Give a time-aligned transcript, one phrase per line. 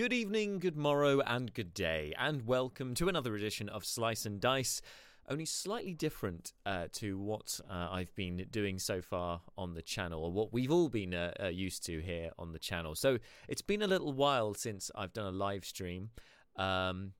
[0.00, 4.40] Good evening, good morrow, and good day, and welcome to another edition of Slice and
[4.40, 4.80] Dice.
[5.28, 10.24] Only slightly different uh, to what uh, I've been doing so far on the channel,
[10.24, 12.94] or what we've all been uh, uh used to here on the channel.
[12.94, 16.08] So it's been a little while since I've done a live stream.
[16.56, 17.12] Um,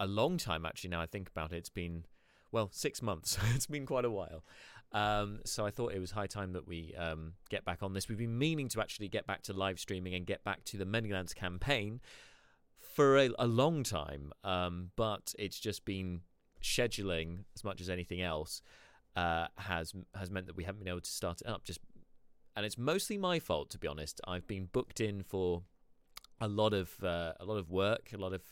[0.00, 1.56] a long time, actually, now I think about it.
[1.56, 2.06] It's been
[2.50, 3.36] well, six months.
[3.54, 4.42] it's been quite a while.
[4.92, 8.08] Um, so I thought it was high time that we um, get back on this.
[8.08, 10.84] We've been meaning to actually get back to live streaming and get back to the
[10.84, 12.00] Many Lands campaign
[12.78, 16.20] for a, a long time, um, but it's just been
[16.62, 18.62] scheduling as much as anything else
[19.16, 21.64] uh, has has meant that we haven't been able to start it up.
[21.64, 21.80] Just
[22.56, 24.20] and it's mostly my fault, to be honest.
[24.26, 25.62] I've been booked in for
[26.40, 28.42] a lot of uh, a lot of work, a lot of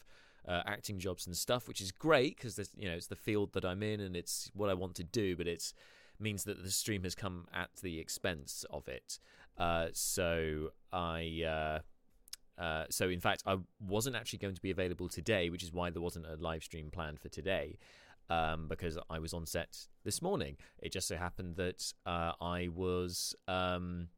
[0.48, 3.64] uh, acting jobs and stuff, which is great because you know it's the field that
[3.64, 5.36] I'm in and it's what I want to do.
[5.36, 5.74] But it's
[6.20, 9.18] means that the stream has come at the expense of it.
[9.58, 11.42] Uh, so I.
[11.46, 11.78] Uh,
[12.60, 15.88] uh, so in fact, I wasn't actually going to be available today, which is why
[15.88, 17.78] there wasn't a live stream planned for today,
[18.28, 20.58] um, because I was on set this morning.
[20.78, 24.08] It just so happened that uh, I was um,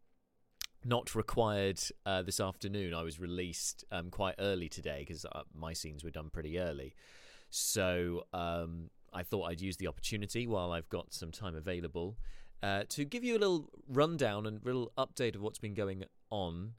[0.84, 2.94] not required uh, this afternoon.
[2.94, 6.94] I was released um, quite early today because uh, my scenes were done pretty early.
[7.50, 12.16] So um, I thought I'd use the opportunity while I've got some time available
[12.62, 16.72] uh, to give you a little rundown and little update of what's been going on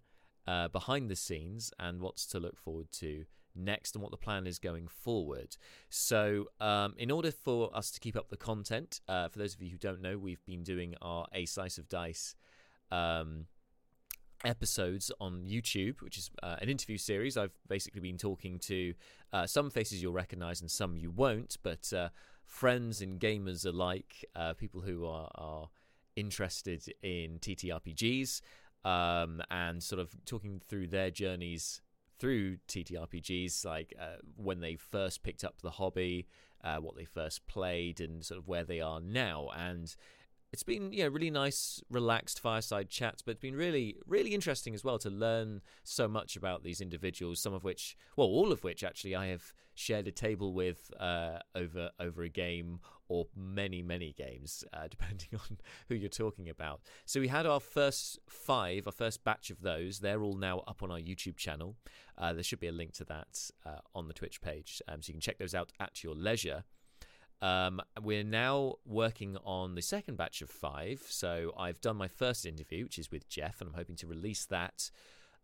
[0.47, 3.25] uh, behind the scenes and what's to look forward to
[3.55, 5.57] next and what the plan is going forward.
[5.89, 9.61] So, um, in order for us to keep up the content, uh, for those of
[9.61, 12.35] you who don't know, we've been doing our A Slice of Dice.
[12.91, 13.45] Um,
[14.43, 17.37] episodes on YouTube, which is uh, an interview series.
[17.37, 18.93] I've basically been talking to
[19.31, 22.09] uh, some faces you'll recognize and some you won't, but uh,
[22.45, 25.69] friends and gamers alike, uh, people who are, are
[26.15, 28.41] interested in TTRPGs,
[28.85, 31.81] um, and sort of talking through their journeys
[32.19, 36.27] through TTRPGs, like uh, when they first picked up the hobby,
[36.63, 39.49] uh, what they first played, and sort of where they are now.
[39.55, 39.93] And
[40.53, 44.83] it's been yeah really nice relaxed fireside chats but it's been really really interesting as
[44.83, 48.83] well to learn so much about these individuals some of which well all of which
[48.83, 54.13] actually i have shared a table with uh, over over a game or many many
[54.13, 55.57] games uh, depending on
[55.89, 56.81] who you're talking about.
[57.05, 59.99] So we had our first five our first batch of those.
[59.99, 61.75] They're all now up on our youtube channel.
[62.17, 64.81] Uh, there should be a link to that uh, on the twitch page.
[64.87, 66.63] Um, so you can check those out at your leisure
[67.43, 70.99] um, we're now working on the second batch of five.
[71.07, 74.45] So I've done my first interview, which is with Jeff, and I'm hoping to release
[74.47, 74.89] that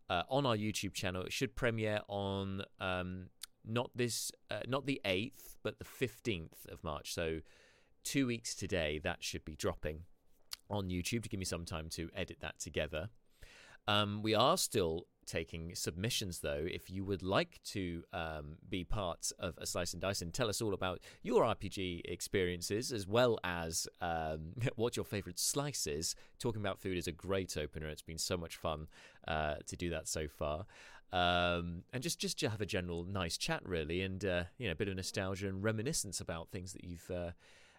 [0.08, 1.22] uh, on our YouTube channel.
[1.22, 3.28] It should premiere on um,
[3.64, 7.14] not this, uh, not the eighth, but the fifteenth of March.
[7.14, 7.40] So
[8.02, 9.98] two weeks today, that should be dropping
[10.68, 13.10] on YouTube to give me some time to edit that together.
[13.86, 16.66] Um, we are still taking submissions, though.
[16.66, 20.48] If you would like to um, be part of a Slice and Dice and tell
[20.48, 26.16] us all about your RPG experiences, as well as um, what your favorite slice is,
[26.38, 27.86] talking about food is a great opener.
[27.86, 28.88] It's been so much fun
[29.28, 30.66] uh, to do that so far.
[31.12, 34.72] Um, and just just to have a general nice chat, really, and uh, you know,
[34.72, 37.30] a bit of nostalgia and reminiscence about things that you've uh,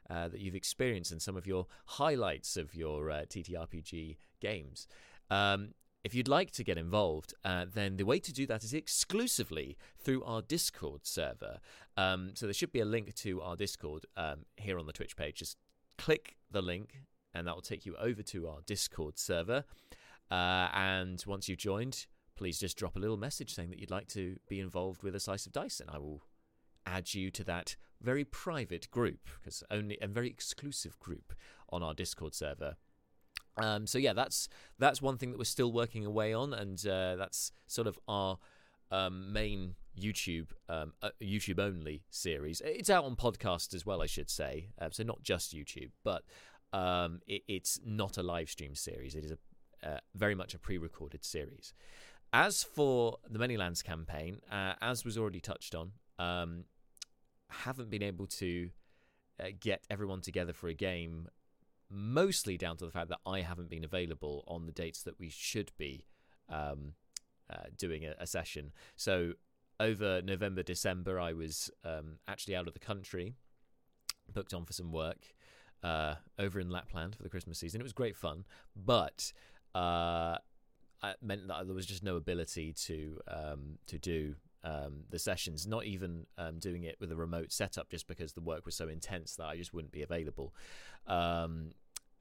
[0.09, 4.87] uh, that you've experienced and some of your highlights of your uh, TTRPG games.
[5.29, 5.73] Um,
[6.03, 9.77] if you'd like to get involved, uh, then the way to do that is exclusively
[9.97, 11.59] through our Discord server.
[11.95, 15.15] Um, so there should be a link to our Discord um, here on the Twitch
[15.15, 15.35] page.
[15.35, 15.57] Just
[15.97, 17.03] click the link,
[17.33, 19.63] and that will take you over to our Discord server.
[20.31, 24.07] Uh, and once you've joined, please just drop a little message saying that you'd like
[24.07, 26.23] to be involved with a slice of dice, and I will
[26.87, 31.33] add you to that very private group, because only a very exclusive group
[31.69, 32.75] on our Discord server.
[33.61, 34.49] Um, so yeah, that's
[34.79, 38.37] that's one thing that we're still working away on, and uh, that's sort of our
[38.91, 42.61] um, main YouTube um, uh, YouTube only series.
[42.63, 44.69] It's out on podcast as well, I should say.
[44.79, 46.23] Uh, so not just YouTube, but
[46.73, 49.15] um, it, it's not a live stream series.
[49.15, 49.37] It is a
[49.83, 51.73] uh, very much a pre-recorded series.
[52.33, 56.65] As for the Many Lands campaign, uh, as was already touched on, um,
[57.49, 58.69] haven't been able to
[59.39, 61.27] uh, get everyone together for a game
[61.91, 65.29] mostly down to the fact that I haven't been available on the dates that we
[65.29, 66.05] should be
[66.49, 66.93] um,
[67.49, 68.71] uh, doing a, a, session.
[68.95, 69.33] So
[69.79, 73.33] over November, December, I was um, actually out of the country,
[74.31, 75.33] booked on for some work
[75.83, 77.81] uh, over in Lapland for the Christmas season.
[77.81, 78.45] It was great fun,
[78.75, 79.33] but
[79.73, 80.37] uh,
[81.03, 85.65] it meant that there was just no ability to um, to do um, the sessions,
[85.65, 88.87] not even um, doing it with a remote setup, just because the work was so
[88.87, 90.53] intense that I just wouldn't be available.
[91.07, 91.71] Um,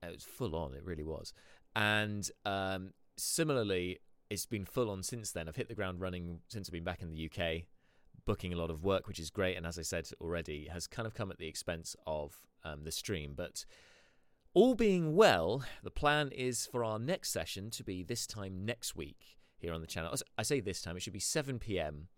[0.03, 1.33] it was full on, it really was.
[1.77, 5.49] And um, similarly, it's been full on since then.
[5.49, 7.65] I've hit the ground running since I've been back in the UK,
[8.25, 9.57] booking a lot of work, which is great.
[9.57, 12.93] And as I said already, has kind of come at the expense of um, the
[12.93, 13.35] stream.
[13.37, 13.65] But
[14.55, 18.97] all being well, the plan is for our next session to be this time next
[18.97, 20.15] week here on the channel.
[20.39, 22.09] I say this time, it should be 7 p.m.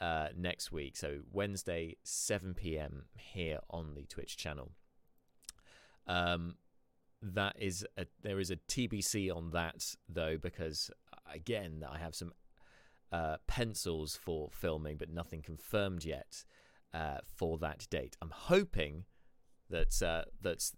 [0.00, 0.96] Uh, next week.
[0.96, 3.04] So Wednesday, 7 p.m.
[3.16, 4.72] here on the Twitch channel.
[6.06, 6.56] Um,
[7.34, 10.90] that is a, there is a TBC on that though because
[11.32, 12.32] again I have some
[13.12, 16.44] uh, pencils for filming but nothing confirmed yet
[16.94, 18.16] uh, for that date.
[18.22, 19.04] I'm hoping
[19.70, 20.74] that uh, that's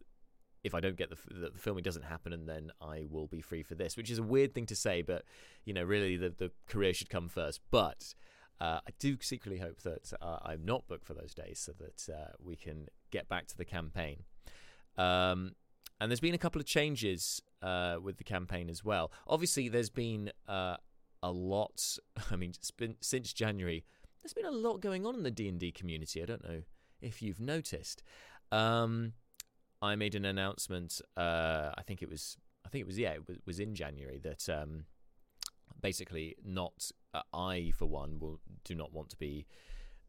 [0.64, 3.40] if I don't get the, the, the filming doesn't happen and then I will be
[3.40, 5.24] free for this, which is a weird thing to say, but
[5.64, 7.60] you know really the the career should come first.
[7.70, 8.14] But
[8.60, 12.12] uh, I do secretly hope that uh, I'm not booked for those days so that
[12.12, 14.24] uh, we can get back to the campaign.
[14.96, 15.52] Um,
[16.00, 19.10] and there's been a couple of changes uh, with the campaign as well.
[19.26, 20.76] Obviously, there's been uh,
[21.22, 21.98] a lot.
[22.30, 23.84] I mean, been, since January,
[24.22, 26.22] there's been a lot going on in the D and D community.
[26.22, 26.62] I don't know
[27.00, 28.02] if you've noticed.
[28.52, 29.12] Um,
[29.80, 31.00] I made an announcement.
[31.16, 32.36] Uh, I think it was.
[32.64, 32.98] I think it was.
[32.98, 34.84] Yeah, it was, was in January that um,
[35.80, 36.90] basically not.
[37.14, 39.46] Uh, I, for one, will do not want to be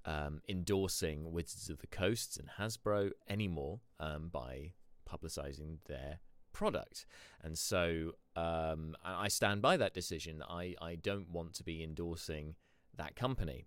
[0.06, 4.74] um, endorsing Wizards of the Coast and Hasbro anymore um, by
[5.10, 6.20] publicizing their
[6.52, 7.06] product.
[7.42, 10.44] And so um, I stand by that decision.
[10.48, 12.56] I, I don't want to be endorsing
[12.98, 13.66] that company.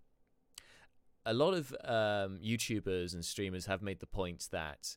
[1.24, 4.96] A lot of um, YouTubers and streamers have made the point that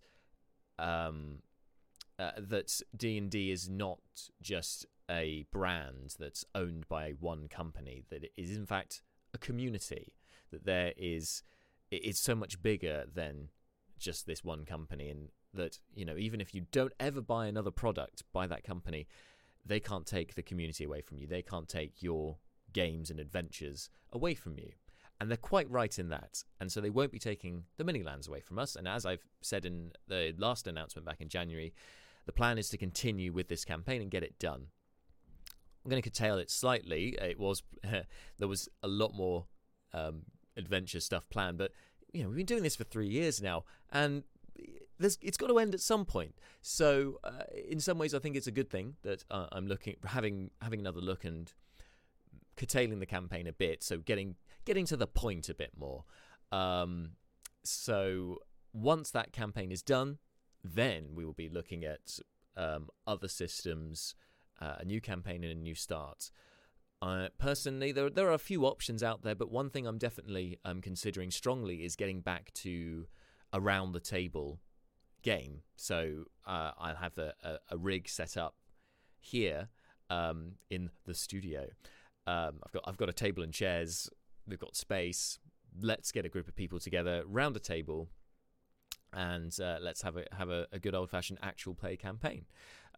[0.79, 1.39] um,
[2.17, 3.99] uh, that D and D is not
[4.41, 8.03] just a brand that's owned by one company.
[8.09, 9.01] That it is in fact
[9.33, 10.13] a community.
[10.51, 11.43] That there is
[11.91, 13.49] it's so much bigger than
[13.99, 17.71] just this one company, and that you know even if you don't ever buy another
[17.71, 19.07] product by that company
[19.65, 21.27] they can't take the community away from you.
[21.27, 22.37] They can't take your
[22.71, 24.71] games and adventures away from you.
[25.19, 26.43] And they're quite right in that.
[26.59, 28.75] And so they won't be taking the many lands away from us.
[28.75, 31.73] And as i've said in the last announcement back in january
[32.25, 34.67] the plan is to continue with this campaign and get it done.
[35.83, 37.15] I'm going to curtail it slightly.
[37.21, 37.61] It was
[38.39, 39.45] there was a lot more
[39.93, 40.23] um,
[40.57, 41.71] adventure stuff planned but
[42.13, 44.23] you know we've been doing this for three years now and
[44.99, 46.35] there's, it's got to end at some point.
[46.61, 49.95] So, uh, in some ways, I think it's a good thing that uh, I'm looking
[50.05, 51.51] having having another look and
[52.55, 53.83] curtailing the campaign a bit.
[53.83, 56.05] So, getting getting to the point a bit more.
[56.51, 57.11] Um,
[57.63, 58.39] so,
[58.73, 60.19] once that campaign is done,
[60.63, 62.19] then we will be looking at
[62.57, 64.15] um, other systems,
[64.61, 66.31] uh, a new campaign, and a new start.
[67.01, 70.57] Uh, personally, there there are a few options out there, but one thing I'm definitely
[70.63, 73.07] um, considering strongly is getting back to
[73.53, 74.59] around the table
[75.25, 75.63] game.
[75.75, 78.55] So uh, I'll have a, a, a, rig set up
[79.19, 79.69] here
[80.11, 81.65] um, in the studio.
[82.27, 84.07] Um, I've got I've got a table and chairs.
[84.47, 85.39] We've got space.
[85.81, 88.07] Let's get a group of people together round a table,
[89.11, 92.45] and uh, let's have a have a, a good old fashioned actual play campaign.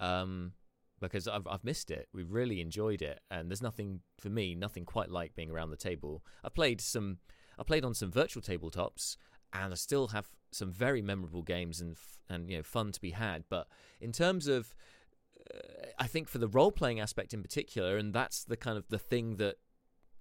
[0.01, 0.51] Um,
[0.99, 2.09] because I've I've missed it.
[2.13, 5.77] We've really enjoyed it, and there's nothing for me, nothing quite like being around the
[5.77, 6.25] table.
[6.43, 7.19] I played some,
[7.57, 9.15] I played on some virtual tabletops,
[9.53, 11.97] and I still have some very memorable games and
[12.29, 13.43] and you know fun to be had.
[13.49, 13.67] But
[14.01, 14.73] in terms of,
[15.53, 18.87] uh, I think for the role playing aspect in particular, and that's the kind of
[18.89, 19.55] the thing that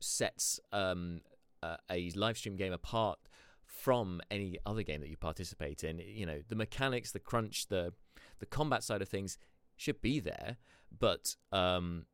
[0.00, 1.20] sets um,
[1.62, 3.18] uh, a live stream game apart
[3.66, 5.98] from any other game that you participate in.
[5.98, 7.92] You know, the mechanics, the crunch, the
[8.38, 9.38] the combat side of things
[9.76, 10.56] should be there,
[10.96, 12.06] but um,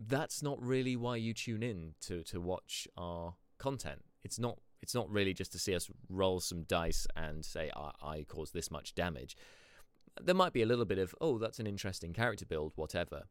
[0.00, 4.04] that's not really why you tune in to to watch our content.
[4.22, 7.90] It's not it's not really just to see us roll some dice and say, I,
[8.02, 9.36] I caused this much damage.
[10.20, 13.24] There might be a little bit of, oh, that's an interesting character build, whatever.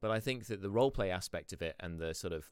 [0.00, 2.50] But I think that the roleplay aspect of it and the sort of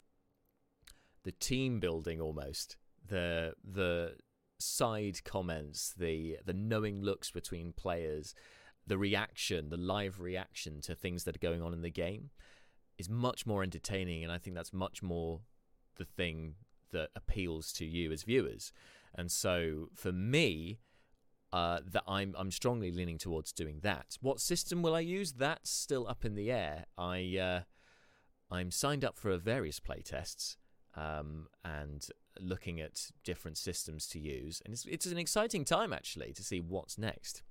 [1.23, 4.15] the team building almost, the the
[4.57, 8.33] side comments, the the knowing looks between players,
[8.87, 12.29] the reaction, the live reaction to things that are going on in the game
[12.97, 15.41] is much more entertaining and I think that's much more
[15.97, 16.55] the thing
[16.91, 18.71] that appeals to you as viewers.
[19.15, 20.79] And so for me,
[21.53, 24.17] uh, that I'm I'm strongly leaning towards doing that.
[24.21, 25.33] What system will I use?
[25.33, 26.85] That's still up in the air.
[26.97, 27.61] I uh,
[28.53, 30.55] I'm signed up for various playtests
[30.95, 32.07] um, and
[32.39, 36.59] looking at different systems to use, and it's it's an exciting time actually to see
[36.59, 37.43] what's next.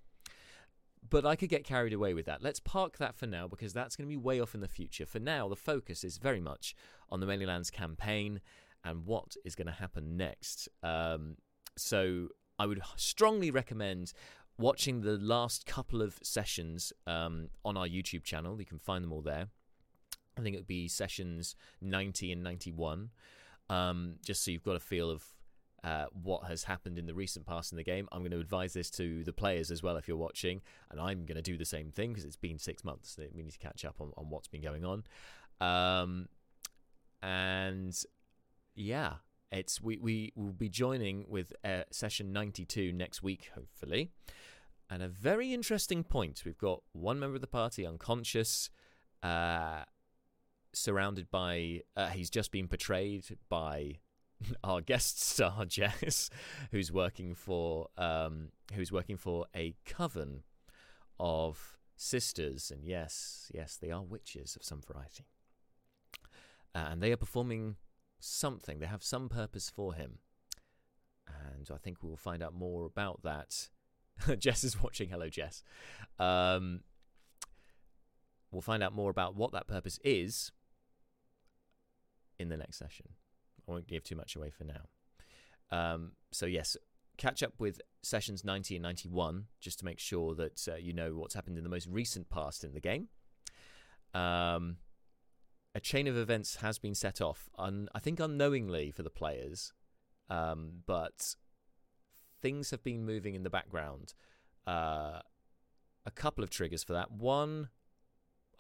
[1.09, 2.43] But I could get carried away with that.
[2.43, 5.07] Let's park that for now because that's going to be way off in the future.
[5.07, 6.75] For now, the focus is very much
[7.09, 8.43] on the Many Lands campaign
[8.85, 10.69] and what is going to happen next.
[10.83, 11.37] Um,
[11.77, 14.13] so I would strongly recommend
[14.59, 18.59] watching the last couple of sessions um, on our YouTube channel.
[18.61, 19.49] You can find them all there.
[20.39, 23.11] I think it would be sessions 90 and 91,
[23.69, 25.25] um, just so you've got a feel of
[25.83, 28.09] uh, what has happened in the recent past in the game.
[28.13, 30.61] I'm going to advise this to the players as well if you're watching,
[30.91, 33.17] and I'm going to do the same thing because it's been six months.
[33.17, 35.05] So we need to catch up on, on what's been going on.
[35.61, 36.29] Um,
[37.23, 37.99] and
[38.81, 39.15] yeah,
[39.53, 44.11] it's we, we will be joining with uh, session 92 next week, hopefully.
[44.89, 48.71] And a very interesting point we've got one member of the party unconscious.
[49.23, 49.85] Uh,
[50.73, 53.99] surrounded by uh, he's just been portrayed by
[54.65, 56.31] our guest star Jess,
[56.71, 60.43] who's working for um, who's working for a coven
[61.19, 65.27] of sisters, and yes, yes, they are witches of some variety,
[66.75, 67.77] uh, and they are performing
[68.21, 68.79] something.
[68.79, 70.19] They have some purpose for him,
[71.27, 73.69] and I think we'll find out more about that.
[74.39, 75.09] Jess is watching.
[75.09, 75.63] Hello, Jess.
[76.19, 76.81] Um,
[78.51, 80.53] we'll find out more about what that purpose is
[82.39, 83.07] in the next session.
[83.69, 84.89] I won't give too much away for now.
[85.71, 86.77] Um, so, yes,
[87.17, 91.15] catch up with sessions 90 and 91 just to make sure that uh, you know
[91.15, 93.09] what's happened in the most recent past in the game.
[94.15, 94.79] Um,
[95.75, 99.73] a chain of events has been set off, un- I think unknowingly for the players,
[100.29, 101.37] um, but
[102.41, 104.15] things have been moving in the background.
[104.67, 105.21] Uh,
[106.07, 107.11] a couple of triggers for that.
[107.13, 107.69] One,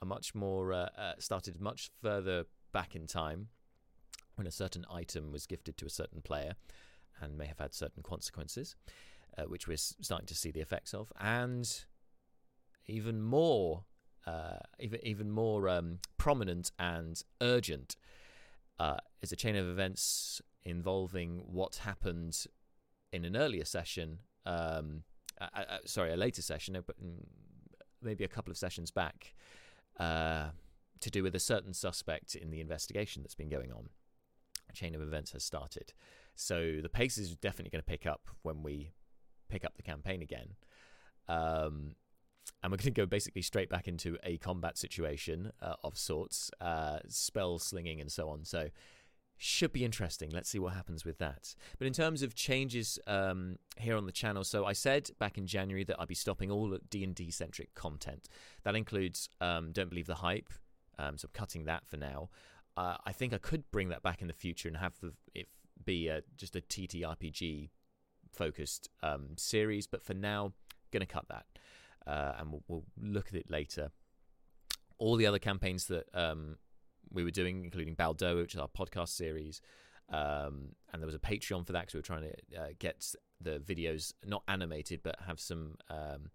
[0.00, 3.48] a much more uh, uh, started much further back in time
[4.36, 6.54] when a certain item was gifted to a certain player
[7.20, 8.76] and may have had certain consequences,
[9.36, 11.84] uh, which we're starting to see the effects of, and
[12.86, 13.84] even more,
[14.26, 17.96] uh, even even more um, prominent and urgent
[18.78, 22.46] uh, is a chain of events involving what happened
[23.12, 24.18] in an earlier session.
[24.46, 25.02] Um,
[25.40, 27.24] uh, uh, sorry, a later session, but mm,
[28.02, 29.34] maybe a couple of sessions back,
[29.98, 30.48] uh,
[31.00, 33.88] to do with a certain suspect in the investigation that's been going on
[34.68, 35.92] A chain of events has started.
[36.34, 38.92] So the pace is definitely going to pick up when we
[39.48, 40.56] pick up the campaign again.
[41.28, 41.96] Um,
[42.62, 46.50] and we're going to go basically straight back into a combat situation uh, of sorts,
[46.61, 48.44] uh, spell slinging and so on.
[48.44, 48.68] So
[49.38, 50.30] should be interesting.
[50.30, 51.54] Let's see what happens with that.
[51.78, 55.47] But in terms of changes um, here on the channel, so I said back in
[55.47, 58.28] January that I'd be stopping all D and D centric content.
[58.64, 60.50] That includes um, Don't Believe the Hype.
[60.99, 62.28] Um, so I'm cutting that for now
[62.76, 65.49] uh, I think I could bring that back in the future and have the, it
[65.85, 67.70] be a, just a TTRPG
[68.32, 69.87] focused um, series.
[69.87, 70.52] But for now,
[70.90, 71.47] going to cut that,
[72.07, 73.90] uh, and we'll, we'll, look at it later.
[74.99, 76.57] All the other campaigns that um,
[77.11, 79.61] we were doing, including Baldo, which is our podcast series,
[80.11, 83.14] um, and there was a Patreon for that because we were trying to uh, get
[83.40, 86.30] the videos not animated but have some um,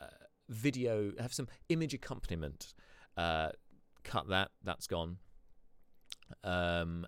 [0.00, 0.06] uh,
[0.48, 2.72] video, have some image accompaniment.
[3.16, 3.50] Uh,
[4.04, 4.50] cut that.
[4.64, 5.18] That's gone.
[6.44, 7.06] Um,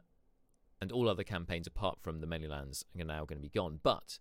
[0.80, 3.80] and all other campaigns apart from the many lands are now going to be gone.
[3.82, 4.18] But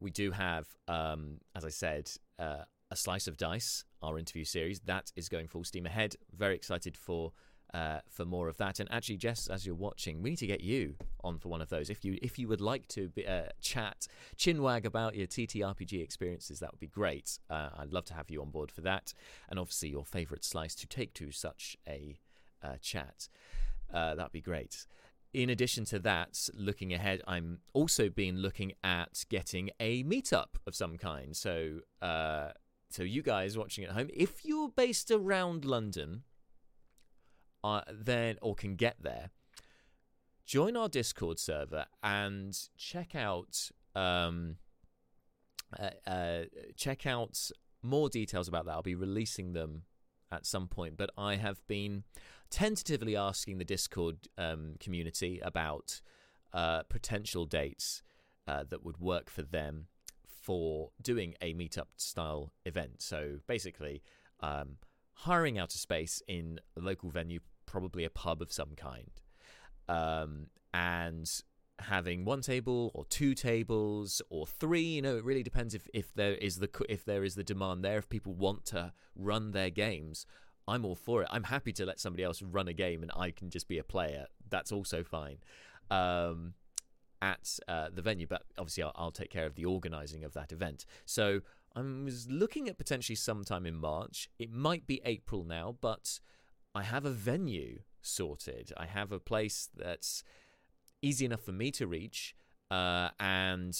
[0.00, 4.80] we do have, um, as I said, uh, a slice of dice, our interview series
[4.80, 6.16] that is going full steam ahead.
[6.36, 7.32] Very excited for
[7.72, 8.78] uh, for more of that.
[8.78, 11.70] And actually, Jess, as you're watching, we need to get you on for one of
[11.70, 11.90] those.
[11.90, 16.60] If you if you would like to be, uh, chat, chinwag about your TTRPG experiences,
[16.60, 17.38] that would be great.
[17.50, 19.12] Uh, I'd love to have you on board for that,
[19.48, 22.20] and obviously your favourite slice to take to such a
[22.62, 23.28] uh, chat
[23.94, 24.86] uh, that'd be great.
[25.32, 30.74] In addition to that, looking ahead, I'm also been looking at getting a meetup of
[30.74, 31.36] some kind.
[31.36, 32.50] So, uh,
[32.94, 36.22] so you guys watching at home, if you're based around London,
[37.64, 39.30] uh, then or can get there,
[40.46, 44.58] join our Discord server and check out um,
[45.76, 46.42] uh, uh,
[46.76, 47.50] check out
[47.82, 48.70] more details about that.
[48.70, 49.82] I'll be releasing them
[50.30, 52.04] at some point, but I have been
[52.48, 56.00] tentatively asking the Discord um, community about
[56.52, 58.04] uh, potential dates
[58.46, 59.88] uh, that would work for them
[60.44, 63.00] for doing a meetup style event.
[63.02, 64.02] So basically,
[64.40, 64.76] um,
[65.14, 69.10] hiring out a space in a local venue, probably a pub of some kind,
[69.88, 71.30] um, and
[71.80, 76.14] having one table or two tables or three you know it really depends if, if
[76.14, 79.70] there is the if there is the demand there if people want to run their
[79.70, 80.24] games
[80.66, 81.28] I'm all for it.
[81.30, 83.84] I'm happy to let somebody else run a game and I can just be a
[83.84, 84.26] player.
[84.48, 85.38] That's also fine.
[85.90, 86.54] Um,
[87.24, 90.52] at uh, the venue, but obviously I'll, I'll, take care of the organising of that
[90.52, 90.84] event.
[91.06, 91.40] So
[91.74, 94.28] I was looking at potentially sometime in March.
[94.38, 96.20] It might be April now, but
[96.74, 98.72] I have a venue sorted.
[98.76, 100.22] I have a place that's
[101.00, 102.36] easy enough for me to reach,
[102.70, 103.74] uh, and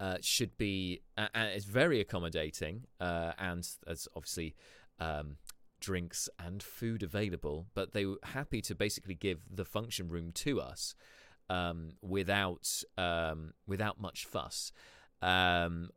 [0.00, 4.54] uh, should be, and it's very accommodating, uh, and as obviously
[4.98, 5.36] um,
[5.78, 10.58] drinks and food available, but they were happy to basically give the function room to
[10.58, 10.94] us
[11.50, 14.72] um, without um, without much fuss.
[15.22, 15.90] Um,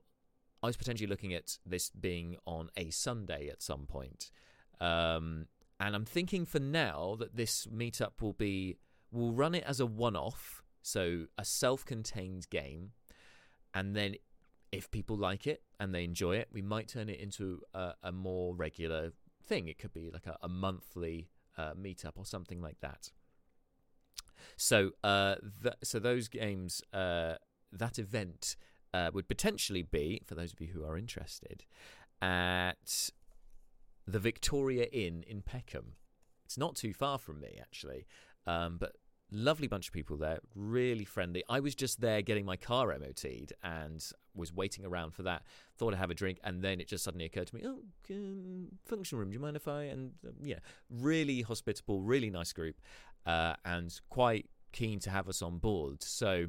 [0.63, 4.31] I was potentially looking at this being on a Sunday at some point.
[4.79, 5.47] Um,
[5.79, 8.77] and I'm thinking for now that this meetup will be
[9.11, 12.91] we'll run it as a one-off, so a self-contained game,
[13.73, 14.15] and then
[14.71, 18.11] if people like it and they enjoy it, we might turn it into a, a
[18.11, 19.13] more regular
[19.43, 19.67] thing.
[19.67, 23.11] It could be like a, a monthly uh, meetup or something like that.
[24.55, 27.35] So, uh, th- so those games, uh,
[27.71, 28.55] that event
[28.93, 31.63] uh, would potentially be, for those of you who are interested,
[32.21, 33.09] at
[34.07, 35.93] the Victoria Inn in Peckham.
[36.45, 38.07] It's not too far from me, actually,
[38.45, 38.95] um, but
[39.29, 41.43] lovely bunch of people there, really friendly.
[41.49, 44.03] I was just there getting my car MOT'd and
[44.33, 45.43] was waiting around for that.
[45.77, 48.67] Thought I'd have a drink, and then it just suddenly occurred to me, oh, um,
[48.85, 49.83] function room, do you mind if I?
[49.83, 52.77] And um, yeah, really hospitable, really nice group,
[53.27, 56.01] uh, and quite keen to have us on board.
[56.01, 56.47] So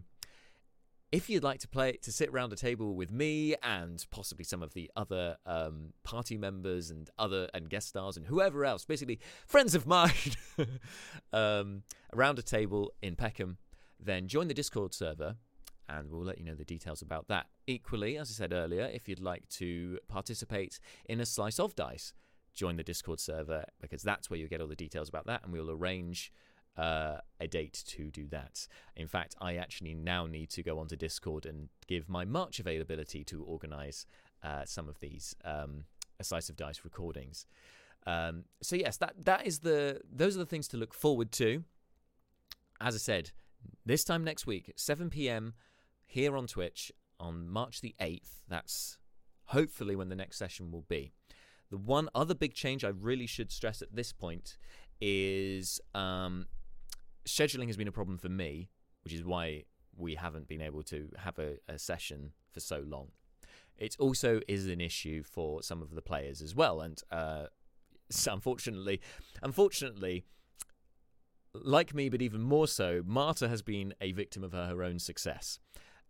[1.11, 4.63] if you'd like to play to sit around a table with me and possibly some
[4.63, 9.19] of the other um, party members and other and guest stars and whoever else, basically
[9.47, 10.13] friends of mine,
[11.33, 11.83] um,
[12.15, 13.59] around a table in Peckham,
[13.99, 15.37] then join the Discord server
[15.89, 17.47] and we'll let you know the details about that.
[17.67, 22.13] Equally, as I said earlier, if you'd like to participate in a slice of dice,
[22.55, 25.53] join the Discord server because that's where you'll get all the details about that and
[25.53, 26.31] we'll arrange
[26.79, 28.69] uh, a date to do that.
[28.97, 33.25] In fact, I actually now need to go onto Discord and give my March availability
[33.25, 34.07] to organize
[34.43, 35.85] uh, some of these um,
[36.21, 37.47] a slice of dice recordings.
[38.07, 41.65] Um, so yes, that that is the those are the things to look forward to.
[42.81, 43.33] As I said,
[43.85, 45.55] this time next week, 7 p.m.
[46.07, 48.41] here on Twitch on March the 8th.
[48.49, 48.99] That's
[49.47, 51.11] hopefully when the next session will be.
[51.71, 54.57] The one other big change I really should stress at this point
[55.01, 56.47] is um,
[57.29, 58.71] scheduling has been a problem for me,
[59.05, 59.65] which is why
[59.97, 63.09] we haven't been able to have a, a session for so long.
[63.77, 67.47] It also is an issue for some of the players as well, and uh,
[68.11, 69.01] so unfortunately,
[69.43, 70.25] unfortunately,
[71.55, 74.99] like me, but even more so, Marta has been a victim of her, her own
[74.99, 75.59] success,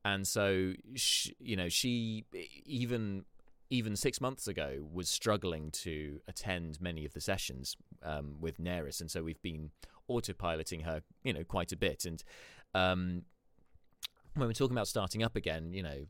[0.05, 2.25] and so she, you know she
[2.65, 3.25] even
[3.71, 9.01] even six months ago was struggling to attend many of the sessions um, with Neris,
[9.01, 9.71] and so we've been
[10.11, 12.05] autopiloting her, you know, quite a bit.
[12.05, 12.23] And
[12.75, 13.23] um,
[14.35, 16.07] when we're talking about starting up again, you know,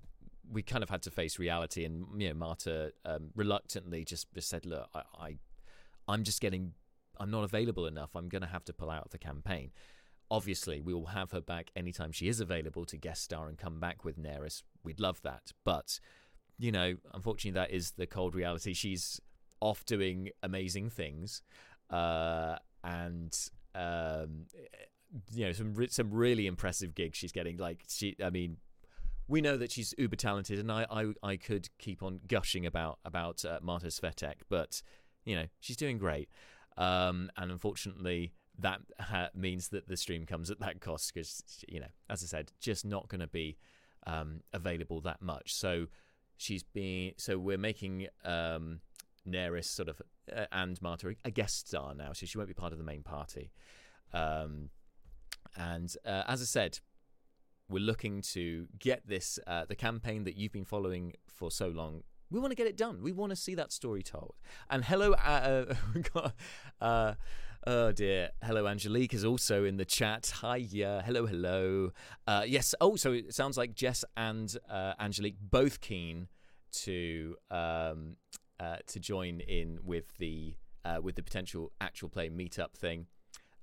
[0.50, 1.84] we kind of had to face reality.
[1.84, 5.38] And you know, Marta um, reluctantly just, just said, "Look, I, I,
[6.06, 6.72] I'm just getting,
[7.18, 8.10] I'm not available enough.
[8.14, 9.70] I'm going to have to pull out of the campaign."
[10.30, 13.80] Obviously, we will have her back anytime she is available to guest star and come
[13.80, 14.62] back with Neris.
[14.84, 16.00] We'd love that, but
[16.58, 18.74] you know, unfortunately, that is the cold reality.
[18.74, 19.20] She's
[19.60, 21.42] off doing amazing things,
[21.90, 23.36] uh, and
[23.74, 24.46] um,
[25.32, 27.56] you know some re- some really impressive gigs she's getting.
[27.56, 28.58] Like she, I mean,
[29.26, 32.98] we know that she's uber talented, and I I, I could keep on gushing about
[33.04, 34.82] about uh, Marta Svetek, but
[35.24, 36.28] you know she's doing great.
[36.76, 41.80] Um, and unfortunately, that ha- means that the stream comes at that cost because you
[41.80, 43.56] know, as I said, just not going to be
[44.06, 45.54] um, available that much.
[45.54, 45.86] So
[46.36, 48.80] she's being so we're making um,
[49.26, 50.02] Neris sort of
[50.34, 53.02] uh, and Marta a guest star now, so she won't be part of the main
[53.02, 53.52] party.
[54.12, 54.70] Um,
[55.56, 56.80] and uh, as I said,
[57.68, 62.02] we're looking to get this uh, the campaign that you've been following for so long.
[62.30, 63.02] We want to get it done.
[63.02, 64.34] We want to see that story told.
[64.68, 65.74] And hello, uh,
[66.14, 66.30] uh,
[66.80, 67.14] uh,
[67.66, 70.32] oh dear, hello, Angelique is also in the chat.
[70.36, 71.92] Hi, yeah, hello, hello.
[72.26, 72.74] Uh, yes.
[72.80, 74.54] Oh, so it sounds like Jess and
[75.00, 76.28] Angelique both keen
[76.70, 78.16] to um,
[78.60, 83.06] uh, to join in with the uh, with the potential actual play meetup thing.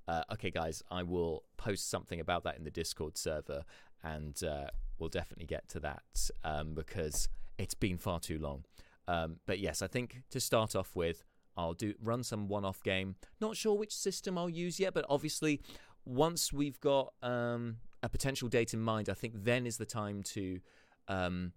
[0.08, 3.64] Uh, okay, guys, I will post something about that in the Discord server,
[4.04, 7.28] and uh, we'll definitely get to that um, because
[7.58, 8.64] it's been far too long.
[9.08, 11.24] Um, but yes, I think to start off with,
[11.56, 13.16] I'll do run some one-off game.
[13.40, 15.60] Not sure which system I'll use yet, but obviously,
[16.04, 20.22] once we've got um, a potential date in mind, I think then is the time
[20.24, 20.60] to
[21.08, 21.52] um,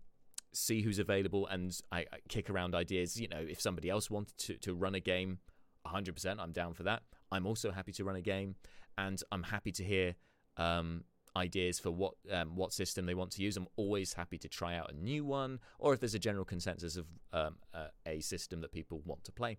[0.53, 3.19] see who's available and I, I, kick around ideas.
[3.19, 5.39] You know, if somebody else wanted to, to run a game,
[5.85, 7.03] 100%, I'm down for that.
[7.31, 8.55] I'm also happy to run a game,
[8.97, 10.15] and I'm happy to hear
[10.57, 11.03] um,
[11.35, 13.55] ideas for what um, what system they want to use.
[13.55, 16.97] I'm always happy to try out a new one, or if there's a general consensus
[16.97, 19.57] of um, uh, a system that people want to play.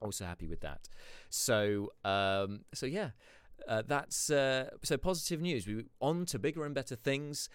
[0.00, 0.88] Also happy with that.
[1.30, 3.10] So um, so yeah,
[3.68, 5.66] uh, that's uh, so positive news.
[5.66, 7.48] We on to bigger and better things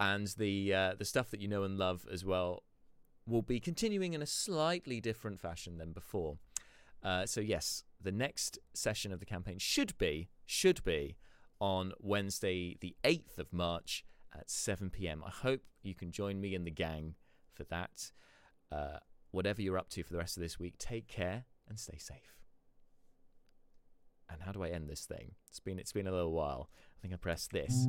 [0.00, 2.64] and the uh, the stuff that you know and love as well
[3.26, 6.38] will be continuing in a slightly different fashion than before.
[7.02, 11.16] Uh, so yes, the next session of the campaign should be should be
[11.60, 15.22] on Wednesday, the eighth of March at seven p.m.
[15.24, 17.14] I hope you can join me and the gang
[17.52, 18.10] for that.
[18.72, 18.98] Uh,
[19.32, 22.38] whatever you're up to for the rest of this week, take care and stay safe.
[24.28, 25.32] And how do I end this thing?
[25.48, 26.70] It's been it's been a little while.
[26.96, 27.86] I think I pressed this.